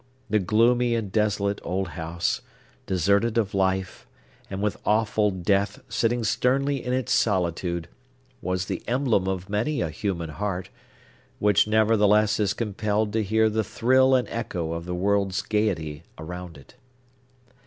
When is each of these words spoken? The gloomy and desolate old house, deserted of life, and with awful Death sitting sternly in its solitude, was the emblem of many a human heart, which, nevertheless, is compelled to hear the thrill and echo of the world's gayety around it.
The 0.31 0.39
gloomy 0.39 0.95
and 0.95 1.11
desolate 1.11 1.61
old 1.63 1.89
house, 1.89 2.41
deserted 2.87 3.37
of 3.37 3.53
life, 3.53 4.07
and 4.49 4.59
with 4.59 4.77
awful 4.83 5.29
Death 5.29 5.83
sitting 5.89 6.23
sternly 6.23 6.83
in 6.83 6.91
its 6.91 7.11
solitude, 7.11 7.87
was 8.41 8.65
the 8.65 8.81
emblem 8.87 9.27
of 9.27 9.47
many 9.47 9.79
a 9.79 9.91
human 9.91 10.31
heart, 10.31 10.71
which, 11.37 11.67
nevertheless, 11.67 12.39
is 12.39 12.55
compelled 12.55 13.13
to 13.13 13.21
hear 13.21 13.47
the 13.47 13.63
thrill 13.63 14.15
and 14.15 14.27
echo 14.29 14.71
of 14.73 14.85
the 14.85 14.95
world's 14.95 15.43
gayety 15.43 16.01
around 16.17 16.57
it. 16.57 16.73